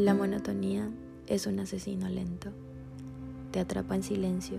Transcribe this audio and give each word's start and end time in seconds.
La 0.00 0.14
monotonía 0.14 0.88
es 1.26 1.46
un 1.46 1.60
asesino 1.60 2.08
lento. 2.08 2.52
Te 3.50 3.60
atrapa 3.60 3.94
en 3.94 4.02
silencio 4.02 4.56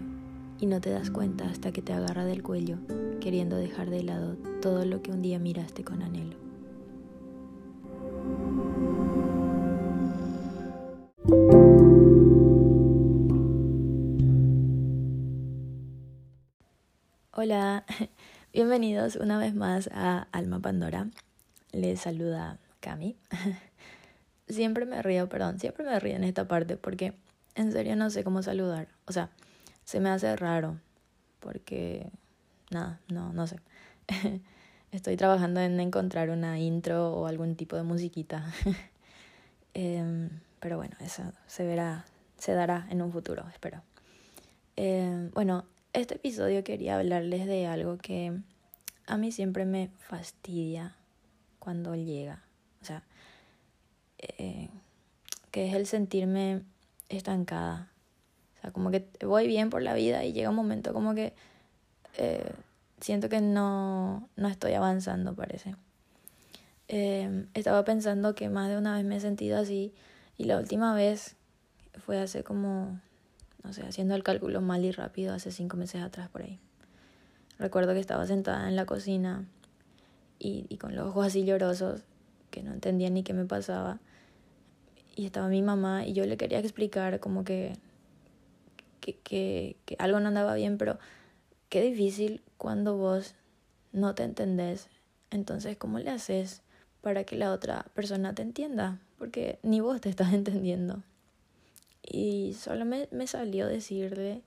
y 0.60 0.68
no 0.68 0.80
te 0.82 0.92
das 0.92 1.10
cuenta 1.10 1.50
hasta 1.50 1.72
que 1.72 1.82
te 1.82 1.94
agarra 1.94 2.26
del 2.26 2.44
cuello, 2.44 2.78
queriendo 3.20 3.56
dejar 3.56 3.90
de 3.90 4.04
lado 4.04 4.36
todo 4.62 4.86
lo 4.86 5.02
que 5.02 5.10
un 5.10 5.24
día 5.24 5.40
miraste 5.40 5.84
con 5.84 6.04
anhelo. 6.04 6.38
Hola, 17.34 17.84
bienvenidos 18.54 19.16
una 19.16 19.40
vez 19.40 19.56
más 19.56 19.90
a 19.92 20.28
Alma 20.32 20.60
Pandora. 20.60 21.10
Les 21.72 22.00
saluda 22.00 22.60
Cami. 22.80 23.18
siempre 24.52 24.86
me 24.86 25.02
río, 25.02 25.30
perdón, 25.30 25.60
siempre 25.60 25.86
me 25.86 26.00
río 26.00 26.16
en 26.16 26.24
esta 26.24 26.48
parte 26.48 26.78
porque 26.78 27.14
en 27.56 27.72
serio 27.72 27.96
no 27.96 28.10
sé 28.10 28.24
cómo 28.24 28.42
saludar. 28.44 28.88
O 29.06 29.12
sea, 29.12 29.30
se 29.84 30.00
me 30.00 30.10
hace 30.10 30.36
raro 30.36 30.78
porque, 31.40 32.10
nada, 32.70 33.00
no, 33.10 33.34
no 33.34 33.48
sé. 33.48 33.58
Estoy 34.92 35.16
trabajando 35.16 35.62
en 35.62 35.80
encontrar 35.80 36.30
una 36.30 36.60
intro 36.60 37.14
o 37.14 37.28
algún 37.28 37.56
tipo 37.56 37.76
de 37.76 37.84
musiquita. 37.84 38.46
Em, 39.74 40.30
pero 40.60 40.76
bueno, 40.76 40.98
eso 41.00 41.24
se 41.48 41.66
verá, 41.66 42.04
se 42.38 42.52
dará 42.52 42.88
en 42.90 43.02
un 43.02 43.10
futuro, 43.14 43.46
espero. 43.54 43.82
Em, 44.76 45.32
bueno, 45.32 45.64
este 45.94 46.16
episodio 46.16 46.66
quería 46.66 46.98
hablarles 46.98 47.46
de 47.46 47.68
algo 47.68 47.98
que 47.98 48.38
a 49.08 49.18
mí 49.18 49.32
siempre 49.32 49.66
me 49.66 49.90
fastidia 49.98 50.96
cuando 51.60 51.96
llega. 51.96 52.44
O 52.82 52.86
sea, 52.86 53.04
eh, 54.22 54.70
que 55.52 55.68
es 55.68 55.76
el 55.76 55.86
sentirme 55.86 56.62
estancada. 57.10 57.90
O 58.58 58.62
sea, 58.62 58.72
como 58.72 58.92
que 58.92 59.08
voy 59.26 59.48
bien 59.48 59.70
por 59.70 59.82
la 59.82 59.94
vida 59.94 60.24
y 60.24 60.34
llega 60.34 60.50
un 60.50 60.56
momento 60.56 60.94
como 60.94 61.14
que 61.14 61.34
eh, 62.18 62.52
siento 63.00 63.30
que 63.30 63.42
no, 63.42 64.30
no 64.36 64.48
estoy 64.48 64.74
avanzando, 64.74 65.36
parece. 65.36 65.76
Eh, 66.88 67.46
estaba 67.54 67.84
pensando 67.84 68.36
que 68.36 68.50
más 68.50 68.70
de 68.70 68.78
una 68.78 68.96
vez 68.96 69.06
me 69.06 69.18
he 69.18 69.20
sentido 69.20 69.58
así 69.58 69.94
y 70.38 70.46
la 70.46 70.58
última 70.58 70.94
vez 70.94 71.36
fue 72.06 72.20
hace 72.20 72.44
como, 72.44 73.00
no 73.64 73.74
sé, 73.74 73.84
haciendo 73.84 74.16
el 74.16 74.24
cálculo 74.24 74.62
mal 74.62 74.84
y 74.84 74.92
rápido, 74.92 75.34
hace 75.34 75.52
cinco 75.52 75.78
meses 75.78 76.02
atrás 76.02 76.30
por 76.30 76.44
ahí. 76.44 76.60
Recuerdo 77.60 77.94
que 77.94 78.00
estaba 78.00 78.26
sentada 78.26 78.68
en 78.68 78.76
la 78.76 78.86
cocina 78.86 79.46
y, 80.40 80.66
y 80.70 80.78
con 80.78 80.96
los 80.96 81.08
ojos 81.08 81.28
así 81.28 81.46
llorosos, 81.46 82.02
que 82.50 82.64
no 82.64 82.74
entendía 82.74 83.10
ni 83.10 83.24
qué 83.24 83.34
me 83.34 83.46
pasaba 83.46 84.00
y 85.16 85.26
estaba 85.26 85.48
mi 85.48 85.62
mamá 85.62 86.06
y 86.06 86.14
yo 86.14 86.26
le 86.26 86.38
quería 86.38 86.60
explicar 86.60 87.20
como 87.20 87.44
que, 87.44 87.74
que, 89.00 89.18
que, 89.18 89.78
que 89.86 89.96
algo 90.00 90.20
no 90.20 90.30
andaba 90.30 90.56
bien, 90.56 90.78
pero 90.78 90.98
qué 91.70 91.82
difícil 91.82 92.42
cuando 92.58 92.98
vos 92.98 93.36
no 93.92 94.16
te 94.16 94.24
entendés. 94.24 94.88
Entonces, 95.30 95.78
¿cómo 95.78 96.00
le 96.00 96.10
haces 96.10 96.62
para 97.02 97.24
que 97.24 97.36
la 97.36 97.52
otra 97.52 97.86
persona 97.94 98.34
te 98.34 98.42
entienda? 98.42 99.00
Porque 99.18 99.60
ni 99.64 99.80
vos 99.80 100.02
te 100.02 100.10
estás 100.10 100.34
entendiendo. 100.34 101.04
Y 102.04 102.56
solo 102.60 102.86
me, 102.86 103.08
me 103.12 103.28
salió 103.28 103.68
decirle 103.68 104.42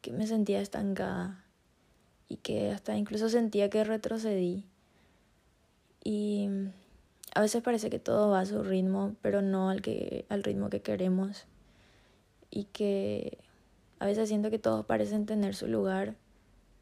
que 0.00 0.12
me 0.12 0.26
sentía 0.26 0.60
estancada 0.60 1.44
y 2.28 2.36
que 2.36 2.70
hasta 2.70 2.96
incluso 2.96 3.28
sentía 3.28 3.70
que 3.70 3.84
retrocedí. 3.84 4.64
Y 6.04 6.48
a 7.38 7.40
veces 7.40 7.62
parece 7.62 7.88
que 7.88 8.00
todo 8.00 8.30
va 8.30 8.40
a 8.40 8.46
su 8.46 8.64
ritmo, 8.64 9.14
pero 9.22 9.42
no 9.42 9.70
al, 9.70 9.80
que, 9.80 10.26
al 10.28 10.42
ritmo 10.42 10.70
que 10.70 10.82
queremos. 10.82 11.46
Y 12.50 12.64
que 12.64 13.38
a 14.00 14.06
veces 14.06 14.28
siento 14.28 14.50
que 14.50 14.58
todos 14.58 14.84
parecen 14.84 15.24
tener 15.24 15.54
su 15.54 15.68
lugar, 15.68 16.16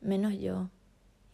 menos 0.01 0.33
yo. 0.39 0.71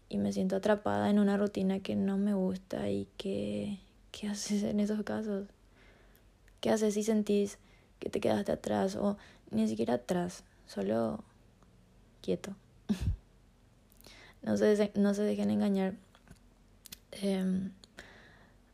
Y 0.09 0.19
me 0.19 0.33
siento 0.33 0.57
atrapada 0.57 1.09
en 1.09 1.21
una 1.21 1.37
rutina 1.37 1.79
que 1.79 1.95
no 1.95 2.19
me 2.19 2.35
gusta 2.35 2.91
y 2.91 3.07
que... 3.17 3.79
¿Qué 4.11 4.27
haces 4.27 4.65
en 4.65 4.81
esos 4.81 5.05
casos? 5.05 5.47
¿Qué 6.61 6.71
haces 6.71 6.95
si 6.95 7.05
sentís 7.05 7.59
que 8.01 8.11
te 8.11 8.19
quedaste 8.19 8.51
atrás 8.51 8.97
o 8.97 9.19
ni 9.53 9.69
siquiera 9.69 9.95
atrás, 9.95 10.43
solo 10.67 11.23
quieto? 12.23 12.57
no, 14.43 14.57
se, 14.57 14.91
no 14.97 15.15
se 15.15 15.23
dejen 15.23 15.53
engañar. 15.53 15.95
Eh, 17.13 17.71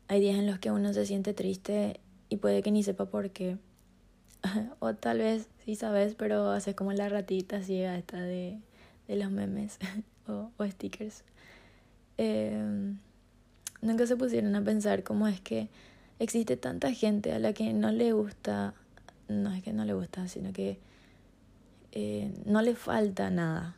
hay 0.09 0.19
días 0.19 0.39
en 0.39 0.47
los 0.47 0.57
que 0.57 0.71
uno 0.71 0.91
se 0.91 1.05
siente 1.05 1.35
triste 1.35 1.99
y 2.29 2.37
puede 2.37 2.63
que 2.63 2.71
ni 2.71 2.81
sepa 2.81 3.05
por 3.05 3.29
qué. 3.29 3.57
o 4.79 4.95
tal 4.95 5.19
vez 5.19 5.47
sí 5.63 5.75
sabes, 5.75 6.15
pero 6.15 6.49
haces 6.49 6.73
como 6.75 6.91
la 6.93 7.07
ratita 7.09 7.61
ciega 7.61 7.95
esta 7.95 8.19
de, 8.19 8.57
de 9.07 9.15
los 9.15 9.29
memes 9.29 9.77
o, 10.27 10.51
stickers. 10.65 11.23
Eh, 12.17 12.59
nunca 13.81 14.07
se 14.07 14.17
pusieron 14.17 14.55
a 14.55 14.63
pensar 14.63 15.03
cómo 15.03 15.27
es 15.27 15.41
que 15.41 15.69
existe 16.17 16.57
tanta 16.57 16.91
gente 16.91 17.31
a 17.31 17.37
la 17.37 17.53
que 17.53 17.71
no 17.71 17.91
le 17.91 18.11
gusta, 18.11 18.73
no 19.27 19.53
es 19.53 19.61
que 19.61 19.73
no 19.73 19.85
le 19.85 19.93
gusta, 19.93 20.27
sino 20.27 20.51
que 20.53 20.79
eh, 21.91 22.33
no 22.45 22.63
le 22.63 22.73
falta 22.73 23.29
nada. 23.29 23.75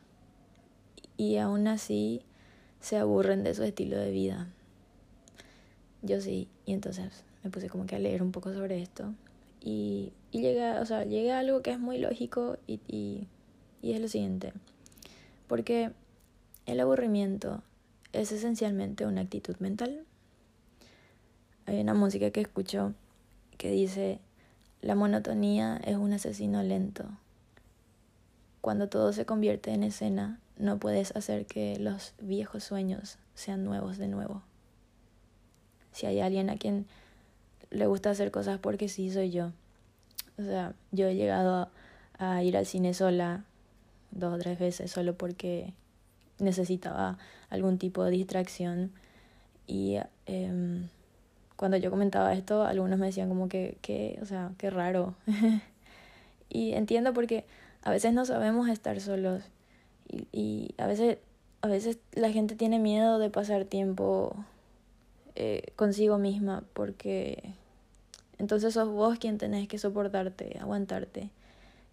Y 1.18 1.36
aún 1.36 1.68
así 1.68 2.22
se 2.80 2.96
aburren 2.96 3.44
de 3.44 3.54
su 3.54 3.64
estilo 3.64 3.98
de 3.98 4.10
vida. 4.10 4.48
Yo 6.02 6.20
sí, 6.20 6.48
y 6.66 6.72
entonces 6.72 7.24
me 7.44 7.50
puse 7.50 7.68
como 7.68 7.86
que 7.86 7.96
a 7.96 7.98
leer 7.98 8.22
un 8.22 8.32
poco 8.32 8.52
sobre 8.52 8.82
esto 8.82 9.14
y, 9.60 10.12
y 10.30 10.40
llega, 10.40 10.80
o 10.80 10.86
sea, 10.86 11.04
llega 11.04 11.38
algo 11.38 11.62
que 11.62 11.70
es 11.70 11.78
muy 11.78 11.98
lógico 11.98 12.58
y, 12.66 12.80
y, 12.88 13.28
y 13.80 13.92
es 13.92 14.00
lo 14.00 14.08
siguiente, 14.08 14.52
porque 15.46 15.92
el 16.66 16.80
aburrimiento 16.80 17.62
es 18.12 18.32
esencialmente 18.32 19.06
una 19.06 19.22
actitud 19.22 19.56
mental. 19.58 20.04
Hay 21.66 21.80
una 21.80 21.94
música 21.94 22.30
que 22.30 22.40
escucho 22.40 22.94
que 23.56 23.70
dice, 23.70 24.18
la 24.80 24.94
monotonía 24.94 25.80
es 25.84 25.96
un 25.96 26.12
asesino 26.12 26.62
lento. 26.62 27.04
Cuando 28.60 28.88
todo 28.88 29.12
se 29.12 29.24
convierte 29.24 29.72
en 29.72 29.84
escena, 29.84 30.40
no 30.56 30.78
puedes 30.78 31.14
hacer 31.16 31.46
que 31.46 31.78
los 31.78 32.14
viejos 32.20 32.64
sueños 32.64 33.18
sean 33.34 33.64
nuevos 33.64 33.98
de 33.98 34.08
nuevo. 34.08 34.42
Si 35.92 36.06
hay 36.06 36.20
alguien 36.20 36.50
a 36.50 36.56
quien 36.56 36.86
le 37.70 37.86
gusta 37.86 38.10
hacer 38.10 38.30
cosas 38.30 38.58
porque 38.58 38.88
sí, 38.88 39.10
soy 39.10 39.30
yo. 39.30 39.52
O 40.38 40.42
sea, 40.42 40.74
yo 40.90 41.06
he 41.06 41.14
llegado 41.14 41.68
a, 42.18 42.42
ir 42.42 42.56
al 42.56 42.66
cine 42.66 42.94
sola 42.94 43.44
dos 44.10 44.34
o 44.34 44.38
tres 44.38 44.58
veces 44.58 44.90
solo 44.90 45.14
porque 45.14 45.72
necesitaba 46.38 47.18
algún 47.50 47.78
tipo 47.78 48.04
de 48.04 48.10
distracción. 48.12 48.92
Y 49.66 49.96
em, 50.26 50.88
cuando 51.56 51.76
yo 51.76 51.90
comentaba 51.90 52.32
esto, 52.34 52.62
algunos 52.64 52.98
me 52.98 53.06
decían 53.06 53.28
como 53.28 53.48
que, 53.48 53.78
que 53.82 54.18
o 54.22 54.26
sea, 54.26 54.52
qué 54.58 54.70
raro. 54.70 55.14
y 56.48 56.72
entiendo 56.72 57.12
porque 57.12 57.44
a 57.82 57.90
veces 57.90 58.12
no 58.12 58.24
sabemos 58.24 58.68
estar 58.68 59.00
solos. 59.00 59.42
Y, 60.08 60.28
y 60.32 60.74
a 60.78 60.86
veces, 60.86 61.18
a 61.62 61.68
veces 61.68 61.98
la 62.12 62.30
gente 62.30 62.54
tiene 62.54 62.78
miedo 62.78 63.18
de 63.18 63.30
pasar 63.30 63.64
tiempo 63.64 64.44
eh, 65.34 65.72
consigo 65.76 66.18
misma, 66.18 66.64
porque 66.72 67.54
entonces 68.38 68.74
sos 68.74 68.88
vos 68.88 69.18
quien 69.18 69.38
tenés 69.38 69.68
que 69.68 69.78
soportarte, 69.78 70.58
aguantarte. 70.58 71.30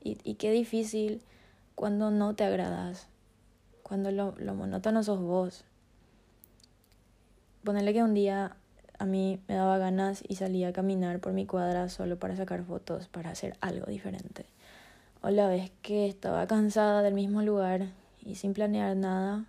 Y, 0.04 0.18
y 0.24 0.36
qué 0.36 0.52
difícil 0.52 1.22
cuando 1.76 2.12
no 2.12 2.36
te 2.36 2.44
agradas, 2.44 3.08
cuando 3.84 4.12
lo, 4.12 4.34
lo 4.38 4.56
monótono 4.56 5.04
sos 5.04 5.20
vos. 5.20 5.64
Ponerle 7.64 7.94
que 7.94 8.04
un 8.04 8.14
día 8.14 8.56
a 9.00 9.06
mí 9.06 9.40
me 9.48 9.56
daba 9.56 9.78
ganas 9.78 10.24
y 10.28 10.36
salía 10.36 10.70
a 10.70 10.74
caminar 10.74 11.20
por 11.20 11.34
mi 11.34 11.46
cuadra 11.46 11.88
solo 11.88 12.20
para 12.20 12.36
sacar 12.36 12.64
fotos, 12.64 13.08
para 13.08 13.32
hacer 13.32 13.56
algo 13.62 13.86
diferente. 13.86 14.46
O 15.22 15.30
la 15.30 15.48
vez 15.48 15.72
que 15.82 16.08
estaba 16.08 16.48
cansada 16.48 17.02
del 17.02 17.14
mismo 17.14 17.42
lugar 17.42 17.88
y 18.22 18.36
sin 18.36 18.54
planear 18.54 18.96
nada, 18.96 19.46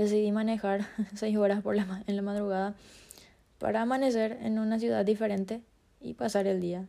decidí 0.00 0.32
manejar 0.32 0.86
seis 1.14 1.36
horas 1.36 1.62
en 2.06 2.16
la 2.16 2.22
madrugada 2.22 2.74
para 3.58 3.82
amanecer 3.82 4.38
en 4.42 4.58
una 4.58 4.78
ciudad 4.78 5.04
diferente 5.04 5.60
y 6.00 6.14
pasar 6.14 6.46
el 6.46 6.60
día. 6.60 6.86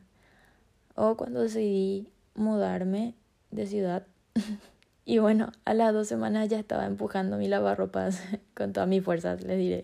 O 0.95 1.17
cuando 1.17 1.41
decidí 1.41 2.07
mudarme 2.35 3.13
de 3.51 3.67
ciudad. 3.67 4.07
y 5.05 5.17
bueno, 5.19 5.51
a 5.65 5.73
las 5.73 5.93
dos 5.93 6.07
semanas 6.07 6.47
ya 6.49 6.59
estaba 6.59 6.85
empujando 6.85 7.37
mi 7.37 7.47
lavarropas 7.47 8.23
con 8.55 8.73
todas 8.73 8.87
mis 8.87 9.03
fuerzas, 9.03 9.43
les 9.43 9.57
diré, 9.57 9.83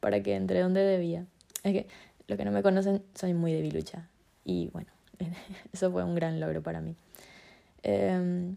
para 0.00 0.22
que 0.22 0.34
entre 0.34 0.60
donde 0.60 0.80
debía. 0.80 1.26
Es 1.62 1.72
que 1.72 1.86
los 2.28 2.38
que 2.38 2.44
no 2.44 2.50
me 2.50 2.62
conocen, 2.62 3.02
soy 3.14 3.34
muy 3.34 3.52
debilucha. 3.52 4.08
Y 4.44 4.68
bueno, 4.68 4.90
eso 5.72 5.90
fue 5.92 6.04
un 6.04 6.14
gran 6.14 6.40
logro 6.40 6.62
para 6.62 6.80
mí. 6.80 6.96
Eh, 7.82 8.56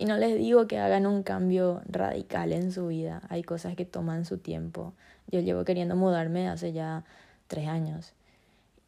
y 0.00 0.06
no 0.06 0.16
les 0.16 0.38
digo 0.38 0.66
que 0.66 0.78
hagan 0.78 1.06
un 1.06 1.22
cambio 1.22 1.82
radical 1.84 2.54
en 2.54 2.72
su 2.72 2.86
vida, 2.86 3.20
hay 3.28 3.42
cosas 3.42 3.76
que 3.76 3.84
toman 3.84 4.24
su 4.24 4.38
tiempo. 4.38 4.94
Yo 5.26 5.40
llevo 5.40 5.66
queriendo 5.66 5.94
mudarme 5.94 6.48
hace 6.48 6.72
ya 6.72 7.04
tres 7.48 7.68
años 7.68 8.14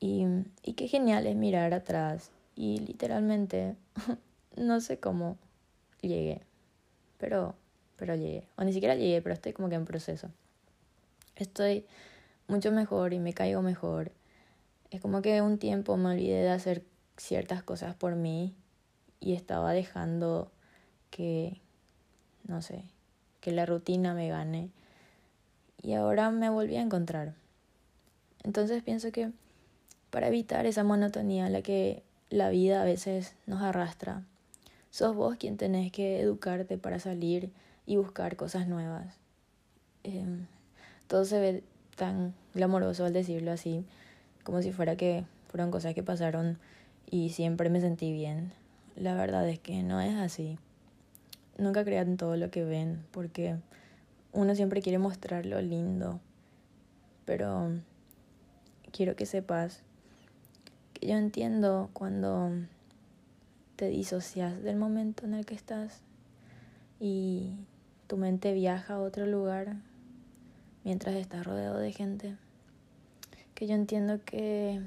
Y, 0.00 0.24
y 0.62 0.72
qué 0.72 0.88
genial 0.88 1.26
es 1.26 1.36
mirar 1.36 1.74
atrás 1.74 2.30
y 2.56 2.78
literalmente 2.78 3.76
no 4.56 4.80
sé 4.80 5.00
cómo 5.00 5.36
llegué, 6.00 6.40
pero, 7.18 7.56
pero 7.96 8.14
llegué. 8.14 8.48
O 8.56 8.64
ni 8.64 8.72
siquiera 8.72 8.94
llegué, 8.94 9.20
pero 9.20 9.34
estoy 9.34 9.52
como 9.52 9.68
que 9.68 9.74
en 9.74 9.84
proceso. 9.84 10.30
Estoy 11.36 11.84
mucho 12.48 12.72
mejor 12.72 13.12
y 13.12 13.18
me 13.18 13.34
caigo 13.34 13.60
mejor. 13.60 14.12
Es 14.90 15.02
como 15.02 15.20
que 15.20 15.42
un 15.42 15.58
tiempo 15.58 15.94
me 15.98 16.12
olvidé 16.12 16.40
de 16.42 16.50
hacer 16.50 16.84
ciertas 17.18 17.62
cosas 17.62 17.94
por 17.94 18.14
mí 18.14 18.54
y 19.20 19.34
estaba 19.34 19.74
dejando 19.74 20.50
que, 21.12 21.60
no 22.48 22.62
sé, 22.62 22.82
que 23.40 23.52
la 23.52 23.66
rutina 23.66 24.14
me 24.14 24.28
gane. 24.28 24.70
Y 25.80 25.92
ahora 25.92 26.30
me 26.30 26.50
volví 26.50 26.76
a 26.76 26.82
encontrar. 26.82 27.34
Entonces 28.42 28.82
pienso 28.82 29.12
que 29.12 29.30
para 30.10 30.28
evitar 30.28 30.66
esa 30.66 30.82
monotonía 30.82 31.46
a 31.46 31.50
la 31.50 31.62
que 31.62 32.02
la 32.30 32.48
vida 32.50 32.82
a 32.82 32.84
veces 32.84 33.36
nos 33.46 33.62
arrastra, 33.62 34.24
sos 34.90 35.14
vos 35.14 35.36
quien 35.36 35.56
tenés 35.56 35.92
que 35.92 36.20
educarte 36.20 36.78
para 36.78 36.98
salir 36.98 37.50
y 37.86 37.96
buscar 37.96 38.36
cosas 38.36 38.66
nuevas. 38.66 39.18
Em, 40.02 40.46
todo 41.06 41.24
se 41.24 41.38
ve 41.38 41.64
tan 41.96 42.34
glamoroso 42.54 43.04
al 43.04 43.12
decirlo 43.12 43.52
así, 43.52 43.84
como 44.44 44.62
si 44.62 44.72
fuera 44.72 44.96
que 44.96 45.24
fueron 45.48 45.70
cosas 45.70 45.94
que 45.94 46.02
pasaron 46.02 46.58
y 47.10 47.30
siempre 47.30 47.70
me 47.70 47.80
sentí 47.80 48.12
bien. 48.12 48.52
La 48.96 49.14
verdad 49.14 49.48
es 49.48 49.58
que 49.58 49.82
no 49.82 50.00
es 50.00 50.14
así. 50.16 50.58
Nunca 51.58 51.84
crean 51.84 52.16
todo 52.16 52.36
lo 52.36 52.50
que 52.50 52.64
ven, 52.64 53.04
porque 53.10 53.56
uno 54.32 54.54
siempre 54.54 54.80
quiere 54.80 54.98
mostrar 54.98 55.44
lo 55.46 55.60
lindo, 55.60 56.20
pero 57.24 57.70
quiero 58.90 59.16
que 59.16 59.26
sepas 59.26 59.82
que 60.94 61.06
yo 61.08 61.16
entiendo 61.16 61.90
cuando 61.92 62.50
te 63.76 63.88
disocias 63.88 64.62
del 64.62 64.76
momento 64.76 65.26
en 65.26 65.34
el 65.34 65.44
que 65.44 65.54
estás 65.54 66.02
y 67.00 67.56
tu 68.06 68.16
mente 68.16 68.52
viaja 68.52 68.94
a 68.94 69.00
otro 69.00 69.26
lugar 69.26 69.76
mientras 70.84 71.14
estás 71.16 71.44
rodeado 71.44 71.78
de 71.78 71.92
gente. 71.92 72.36
Que 73.54 73.66
yo 73.66 73.74
entiendo 73.74 74.20
que, 74.24 74.80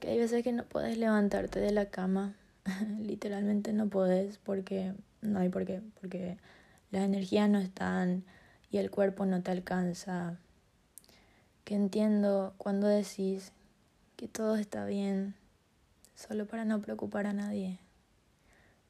que 0.00 0.10
hay 0.10 0.18
veces 0.18 0.42
que 0.42 0.52
no 0.52 0.64
puedes 0.64 0.98
levantarte 0.98 1.60
de 1.60 1.72
la 1.72 1.86
cama, 1.86 2.34
literalmente 3.00 3.72
no 3.72 3.88
puedes 3.88 4.38
porque 4.38 4.92
no 5.22 5.38
hay 5.38 5.48
por 5.48 5.64
qué, 5.64 5.80
porque 6.00 6.36
las 6.90 7.04
energías 7.04 7.48
no 7.48 7.58
están 7.58 8.24
y 8.70 8.78
el 8.78 8.90
cuerpo 8.90 9.24
no 9.24 9.42
te 9.42 9.50
alcanza. 9.50 10.38
Que 11.64 11.74
entiendo 11.74 12.54
cuando 12.58 12.88
decís 12.88 13.52
que 14.16 14.28
todo 14.28 14.56
está 14.56 14.84
bien 14.84 15.34
solo 16.14 16.46
para 16.46 16.64
no 16.64 16.80
preocupar 16.80 17.26
a 17.26 17.32
nadie. 17.32 17.78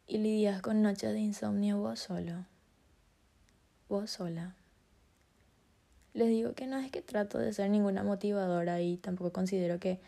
Y 0.06 0.18
lidias 0.18 0.60
con 0.62 0.82
noches 0.82 1.12
de 1.12 1.20
insomnio 1.20 1.78
vos 1.78 2.00
solo, 2.00 2.44
vos 3.88 4.10
sola. 4.10 4.54
Les 6.12 6.28
digo 6.28 6.52
que 6.52 6.66
no 6.66 6.78
es 6.78 6.90
que 6.90 7.00
trato 7.00 7.38
de 7.38 7.52
ser 7.52 7.70
ninguna 7.70 8.02
motivadora 8.02 8.80
y 8.82 8.96
tampoco 8.98 9.32
considero 9.32 9.78
que, 9.78 10.00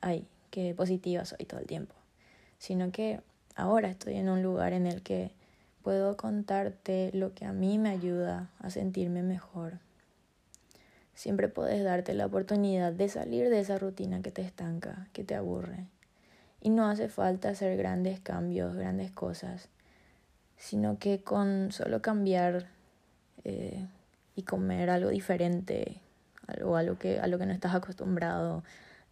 ay, 0.00 0.26
que 0.50 0.74
positiva 0.74 1.24
soy 1.24 1.44
todo 1.44 1.60
el 1.60 1.66
tiempo, 1.66 1.94
sino 2.58 2.90
que 2.90 3.20
ahora 3.54 3.90
estoy 3.90 4.14
en 4.14 4.30
un 4.30 4.42
lugar 4.42 4.72
en 4.72 4.86
el 4.86 5.02
que 5.02 5.35
puedo 5.86 6.16
contarte 6.16 7.12
lo 7.14 7.32
que 7.32 7.44
a 7.44 7.52
mí 7.52 7.78
me 7.78 7.90
ayuda 7.90 8.50
a 8.58 8.70
sentirme 8.70 9.22
mejor 9.22 9.78
Siempre 11.14 11.46
puedes 11.48 11.84
darte 11.84 12.12
la 12.12 12.26
oportunidad 12.26 12.92
de 12.92 13.08
salir 13.08 13.50
de 13.50 13.60
esa 13.60 13.78
rutina 13.78 14.20
que 14.20 14.32
te 14.32 14.42
estanca, 14.42 15.06
que 15.12 15.22
te 15.22 15.36
aburre. 15.36 15.86
Y 16.60 16.70
no 16.70 16.88
hace 16.88 17.08
falta 17.08 17.50
hacer 17.50 17.76
grandes 17.76 18.18
cambios, 18.18 18.74
grandes 18.74 19.12
cosas, 19.12 19.68
sino 20.56 20.98
que 20.98 21.22
con 21.22 21.70
solo 21.70 22.02
cambiar 22.02 22.66
eh, 23.44 23.86
y 24.34 24.42
comer 24.42 24.90
algo 24.90 25.10
diferente, 25.10 26.00
algo, 26.48 26.76
algo 26.76 26.98
que, 26.98 27.20
a 27.20 27.28
lo 27.28 27.38
que 27.38 27.46
no 27.46 27.52
estás 27.52 27.76
acostumbrado, 27.76 28.64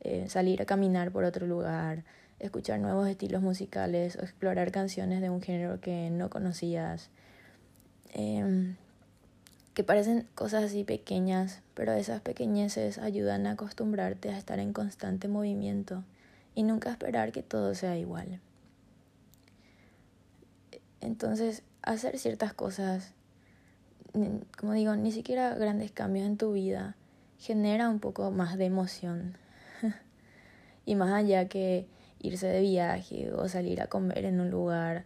eh, 0.05 0.27
salir 0.29 0.63
a 0.63 0.67
caminar 0.67 1.11
por 1.11 1.25
otro 1.25 1.47
lugar, 1.47 2.05
escuchar 2.39 2.79
nuevos 2.79 3.09
estilos 3.09 3.43
musicales 3.43 4.17
o 4.17 4.23
explorar 4.23 4.71
canciones 4.71 5.21
de 5.21 5.31
un 5.31 5.41
género 5.41 5.81
que 5.81 6.11
no 6.11 6.31
conocías. 6.31 7.11
Em, 8.13 8.77
que 9.75 9.83
parecen 9.83 10.29
cosas 10.35 10.65
así 10.65 10.85
pequeñas, 10.85 11.61
pero 11.75 11.93
esas 11.93 12.21
pequeñeces 12.21 12.99
ayudan 12.99 13.47
a 13.47 13.53
acostumbrarte 13.53 14.31
a 14.31 14.39
estar 14.39 14.61
en 14.61 14.73
constante 14.73 15.27
movimiento 15.27 16.05
y 16.55 16.63
nunca 16.63 16.91
esperar 16.91 17.33
que 17.33 17.43
todo 17.43 17.75
sea 17.75 17.97
igual. 17.97 18.41
Entonces, 21.01 21.63
hacer 21.83 22.19
ciertas 22.19 22.55
cosas, 22.55 23.13
como 24.57 24.75
digo, 24.75 24.95
ni 24.97 25.13
siquiera 25.13 25.55
grandes 25.55 25.91
cambios 25.91 26.27
en 26.27 26.37
tu 26.37 26.53
vida, 26.53 26.95
genera 27.39 27.89
un 27.89 27.99
poco 27.99 28.31
más 28.31 28.57
de 28.57 28.67
emoción. 28.67 29.37
Y 30.85 30.95
más 30.95 31.13
allá 31.13 31.49
que 31.49 31.87
irse 32.21 32.47
de 32.47 32.61
viaje 32.61 33.33
o 33.33 33.49
salir 33.49 33.81
a 33.81 33.87
comer 33.87 34.25
en 34.25 34.41
un 34.41 34.51
lugar. 34.51 35.05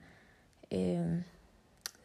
Eh, 0.70 1.22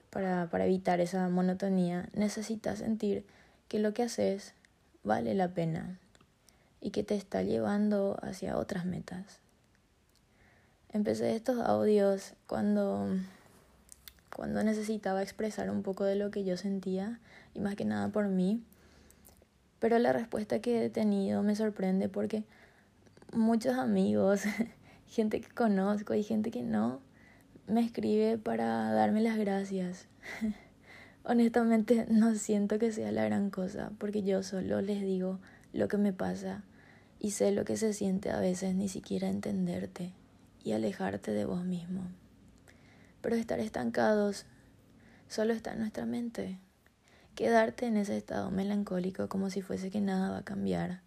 para, 0.10 0.48
para 0.52 0.66
evitar 0.66 1.00
esa 1.00 1.28
monotonía, 1.28 2.08
necesitas 2.14 2.80
sentir 2.80 3.26
que 3.68 3.80
lo 3.80 3.94
que 3.96 4.04
haces 4.04 4.54
vale 5.04 5.34
la 5.34 5.50
pena 5.50 5.98
y 6.80 6.92
que 6.92 7.04
te 7.04 7.16
está 7.16 7.42
llevando 7.42 8.20
hacia 8.22 8.58
otras 8.58 8.86
metas. 8.86 9.40
Empecé 10.92 11.36
estos 11.36 11.60
audios 11.60 12.34
cuando, 12.46 13.08
cuando 14.36 14.64
necesitaba 14.64 15.24
expresar 15.24 15.72
un 15.72 15.82
poco 15.82 16.04
de 16.04 16.16
lo 16.16 16.30
que 16.30 16.44
yo 16.44 16.58
sentía 16.58 17.20
y 17.56 17.60
más 17.60 17.76
que 17.76 17.86
nada 17.86 18.10
por 18.10 18.28
mí. 18.28 18.62
Pero 19.80 19.98
la 19.98 20.14
respuesta 20.14 20.60
que 20.60 20.86
he 20.86 20.90
tenido 20.90 21.42
me 21.42 21.56
sorprende 21.56 22.10
porque 22.10 22.44
muchos 23.34 23.78
amigos, 23.78 24.44
gente 25.08 25.42
que 25.42 25.50
conozco 25.50 26.14
y 26.14 26.24
gente 26.24 26.52
que 26.52 26.64
no, 26.64 27.02
me 27.68 27.82
escribe 27.82 28.38
para 28.38 28.92
darme 28.92 29.22
las 29.22 29.38
gracias. 29.38 30.08
Honestamente 31.24 32.06
no 32.10 32.36
siento 32.36 32.80
que 32.80 32.92
sea 32.92 33.12
la 33.12 33.24
gran 33.24 33.50
cosa, 33.50 33.92
porque 33.98 34.24
yo 34.24 34.44
solo 34.44 34.82
les 34.82 35.02
digo 35.02 35.40
lo 35.72 35.88
que 35.88 35.98
me 35.98 36.14
pasa 36.14 36.64
y 37.20 37.32
sé 37.32 37.52
lo 37.52 37.64
que 37.64 37.78
se 37.78 37.94
siente 37.94 38.30
a 38.30 38.40
veces 38.40 38.76
ni 38.76 38.90
siquiera 38.90 39.30
entenderte 39.30 40.12
y 40.64 40.74
alejarte 40.74 41.32
de 41.32 41.46
vos 41.46 41.64
mismo. 41.64 42.02
Pero 43.22 43.38
estar 43.38 43.60
estancados 43.60 44.46
solo 45.30 45.54
está 45.54 45.74
en 45.74 45.80
nuestra 45.80 46.06
mente. 46.06 46.60
Quedarte 47.36 47.88
en 47.88 47.98
ese 47.98 48.18
estado 48.18 48.52
melancólico 48.52 49.30
como 49.30 49.50
si 49.50 49.62
fuese 49.62 49.90
que 49.90 50.02
nada 50.02 50.32
va 50.32 50.40
a 50.40 50.44
cambiar. 50.44 51.02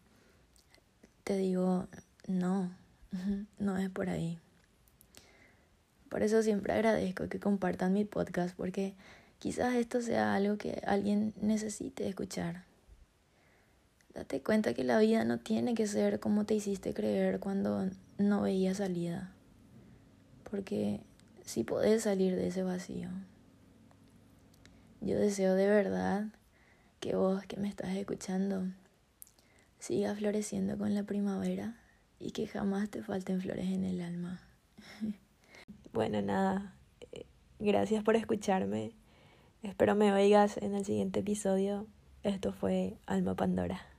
Te 1.24 1.36
digo, 1.36 1.88
no, 2.28 2.70
no 3.58 3.78
es 3.78 3.90
por 3.90 4.08
ahí. 4.08 4.38
Por 6.08 6.22
eso 6.22 6.42
siempre 6.42 6.72
agradezco 6.72 7.28
que 7.28 7.40
compartan 7.40 7.92
mi 7.92 8.04
podcast 8.04 8.56
porque 8.56 8.94
quizás 9.38 9.74
esto 9.74 10.00
sea 10.00 10.34
algo 10.34 10.56
que 10.56 10.80
alguien 10.86 11.34
necesite 11.40 12.08
escuchar. 12.08 12.64
Date 14.14 14.42
cuenta 14.42 14.72
que 14.72 14.84
la 14.84 14.98
vida 14.98 15.24
no 15.24 15.38
tiene 15.38 15.74
que 15.74 15.86
ser 15.86 16.20
como 16.20 16.46
te 16.46 16.54
hiciste 16.54 16.94
creer 16.94 17.38
cuando 17.38 17.90
no 18.18 18.42
veía 18.42 18.74
salida. 18.74 19.32
Porque 20.50 21.00
sí 21.44 21.64
podés 21.64 22.04
salir 22.04 22.34
de 22.34 22.46
ese 22.46 22.62
vacío. 22.62 23.10
Yo 25.00 25.18
deseo 25.18 25.54
de 25.54 25.66
verdad 25.66 26.28
que 27.00 27.14
vos 27.14 27.44
que 27.44 27.58
me 27.58 27.68
estás 27.68 27.94
escuchando 27.94 28.64
sigas 29.78 30.18
floreciendo 30.18 30.78
con 30.78 30.94
la 30.94 31.02
primavera 31.02 31.76
y 32.18 32.32
que 32.32 32.46
jamás 32.46 32.90
te 32.90 33.02
falten 33.02 33.40
flores 33.40 33.66
en 33.66 33.84
el 33.84 34.00
alma. 34.00 34.40
Bueno, 35.92 36.20
nada, 36.20 36.74
eh, 37.12 37.24
gracias 37.58 38.04
por 38.04 38.16
escucharme. 38.16 38.92
Espero 39.62 39.94
me 39.94 40.12
oigas 40.12 40.58
en 40.58 40.74
el 40.74 40.84
siguiente 40.84 41.20
episodio. 41.20 41.86
Esto 42.22 42.52
fue 42.52 42.98
Alma 43.06 43.34
Pandora. 43.34 43.95